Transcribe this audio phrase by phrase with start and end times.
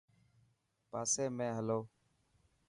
[0.89, 1.79] پاسي ۾ هلو.